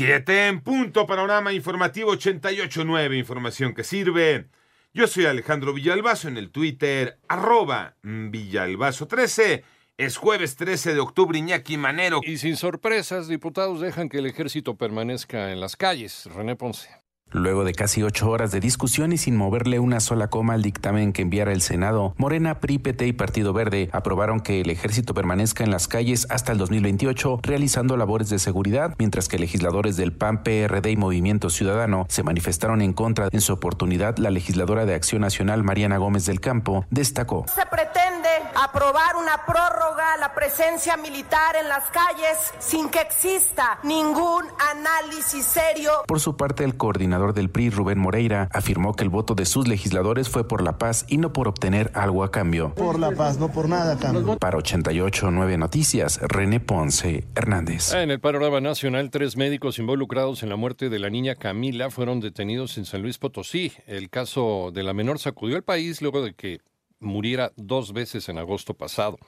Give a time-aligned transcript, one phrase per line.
[0.00, 4.46] Siete en punto, panorama informativo 88.9, información que sirve.
[4.94, 9.62] Yo soy Alejandro Villalbazo en el Twitter, arroba Villalbazo13.
[9.98, 12.20] Es jueves 13 de octubre, Iñaki Manero.
[12.22, 16.24] Y sin sorpresas, diputados dejan que el ejército permanezca en las calles.
[16.34, 16.99] René Ponce.
[17.32, 21.12] Luego de casi ocho horas de discusión y sin moverle una sola coma al dictamen
[21.12, 25.62] que enviara el Senado, Morena, PRI, PT y Partido Verde aprobaron que el ejército permanezca
[25.62, 30.42] en las calles hasta el 2028 realizando labores de seguridad, mientras que legisladores del PAN,
[30.42, 33.28] PRD y Movimiento Ciudadano se manifestaron en contra.
[33.30, 37.46] En su oportunidad, la legisladora de Acción Nacional, Mariana Gómez del Campo, destacó.
[38.62, 45.44] Aprobar una prórroga a la presencia militar en las calles sin que exista ningún análisis
[45.46, 45.92] serio.
[46.06, 49.66] Por su parte, el coordinador del PRI, Rubén Moreira, afirmó que el voto de sus
[49.66, 52.74] legisladores fue por la paz y no por obtener algo a cambio.
[52.74, 54.36] Por la paz, no por nada a cambio.
[54.38, 57.92] Para 88.9 Noticias, René Ponce Hernández.
[57.94, 62.20] En el panorama nacional, tres médicos involucrados en la muerte de la niña Camila fueron
[62.20, 63.72] detenidos en San Luis Potosí.
[63.86, 66.60] El caso de la menor sacudió al país luego de que
[67.00, 69.18] muriera dos veces en agosto pasado.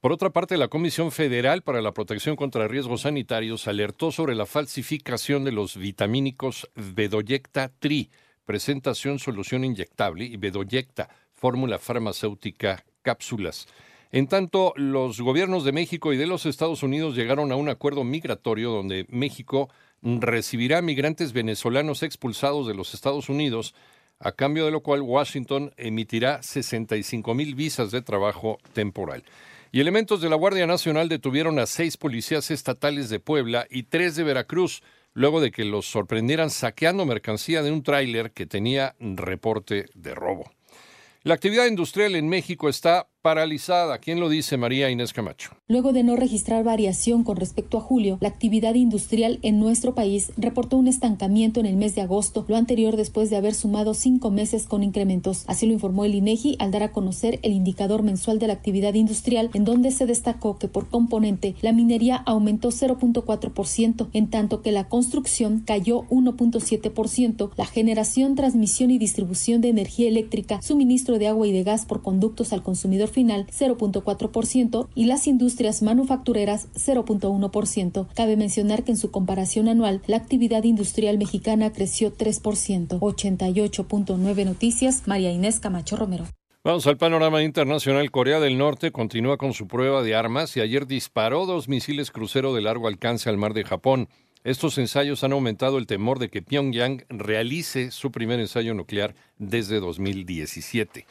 [0.00, 4.46] Por otra parte, la Comisión Federal para la Protección contra Riesgos Sanitarios alertó sobre la
[4.46, 8.10] falsificación de los vitamínicos Bedoyecta Tri,
[8.46, 13.66] presentación solución inyectable, y Bedoyecta, fórmula farmacéutica cápsulas.
[14.12, 18.02] En tanto, los gobiernos de México y de los Estados Unidos llegaron a un acuerdo
[18.02, 19.68] migratorio donde México
[20.02, 23.74] recibirá migrantes venezolanos expulsados de los Estados Unidos,
[24.20, 29.24] a cambio de lo cual Washington emitirá 65 mil visas de trabajo temporal.
[29.72, 34.16] Y elementos de la Guardia Nacional detuvieron a seis policías estatales de Puebla y tres
[34.16, 34.82] de Veracruz,
[35.14, 40.50] luego de que los sorprendieran saqueando mercancía de un tráiler que tenía reporte de robo.
[41.22, 43.98] La actividad industrial en México está paralizada.
[43.98, 44.56] ¿Quién lo dice?
[44.56, 45.50] María Inés Camacho.
[45.68, 50.32] Luego de no registrar variación con respecto a julio, la actividad industrial en nuestro país
[50.36, 54.30] reportó un estancamiento en el mes de agosto, lo anterior después de haber sumado cinco
[54.30, 55.44] meses con incrementos.
[55.46, 58.94] Así lo informó el INEGI al dar a conocer el indicador mensual de la actividad
[58.94, 64.72] industrial, en donde se destacó que por componente la minería aumentó 0.4%, en tanto que
[64.72, 71.46] la construcción cayó 1.7%, la generación, transmisión y distribución de energía eléctrica, suministro de agua
[71.46, 78.06] y de gas por conductos al consumidor final 0.4% y las industrias manufactureras 0.1%.
[78.14, 82.98] Cabe mencionar que en su comparación anual la actividad industrial mexicana creció 3%.
[82.98, 86.24] 88.9 Noticias, María Inés Camacho Romero.
[86.62, 88.10] Vamos al panorama internacional.
[88.10, 92.52] Corea del Norte continúa con su prueba de armas y ayer disparó dos misiles crucero
[92.52, 94.08] de largo alcance al mar de Japón.
[94.44, 99.80] Estos ensayos han aumentado el temor de que Pyongyang realice su primer ensayo nuclear desde
[99.80, 101.06] 2017.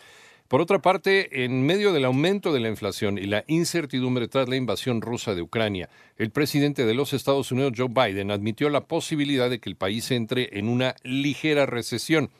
[0.49, 4.55] Por otra parte, en medio del aumento de la inflación y la incertidumbre tras la
[4.55, 9.47] invasión rusa de Ucrania, el presidente de los Estados Unidos, Joe Biden, admitió la posibilidad
[9.47, 12.31] de que el país entre en una ligera recesión.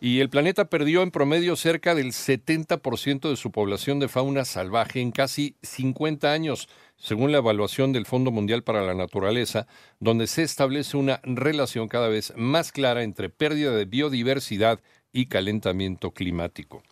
[0.00, 5.02] Y el planeta perdió en promedio cerca del 70% de su población de fauna salvaje
[5.02, 9.66] en casi 50 años, según la evaluación del Fondo Mundial para la Naturaleza,
[10.00, 14.80] donde se establece una relación cada vez más clara entre pérdida de biodiversidad
[15.12, 16.82] y calentamiento climático.